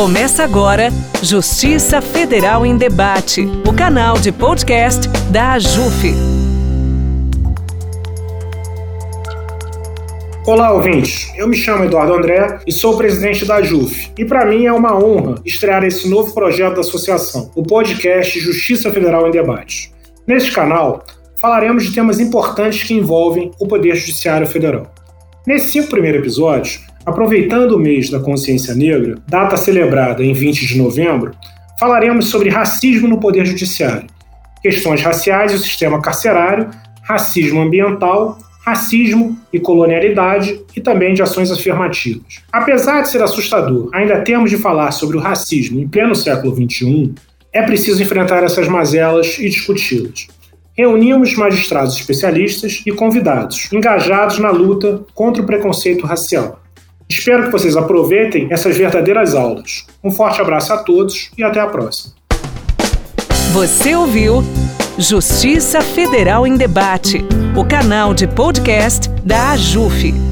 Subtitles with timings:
[0.00, 0.88] Começa agora
[1.22, 6.14] Justiça Federal em Debate, o canal de podcast da AJUF.
[10.46, 11.30] Olá, ouvintes.
[11.36, 14.10] Eu me chamo Eduardo André e sou presidente da AJUF.
[14.16, 18.90] E para mim é uma honra estrear esse novo projeto da associação, o podcast Justiça
[18.90, 19.92] Federal em Debate.
[20.26, 21.04] Neste canal,
[21.36, 24.90] falaremos de temas importantes que envolvem o Poder Judiciário Federal.
[25.50, 30.78] Nesses cinco primeiros episódios, Aproveitando o mês da consciência negra, data celebrada em 20 de
[30.78, 31.32] novembro,
[31.78, 34.06] falaremos sobre racismo no Poder Judiciário,
[34.62, 36.70] questões raciais e o sistema carcerário,
[37.02, 42.42] racismo ambiental, racismo e colonialidade e também de ações afirmativas.
[42.52, 47.12] Apesar de ser assustador, ainda temos de falar sobre o racismo em pleno século XXI,
[47.52, 50.28] é preciso enfrentar essas mazelas e discuti-las.
[50.80, 56.58] Reunimos magistrados especialistas e convidados, engajados na luta contra o preconceito racial.
[57.06, 59.84] Espero que vocês aproveitem essas verdadeiras aulas.
[60.02, 62.14] Um forte abraço a todos e até a próxima.
[63.52, 64.42] Você ouviu
[64.96, 67.22] Justiça Federal em Debate,
[67.54, 70.29] o canal de podcast da AJUF.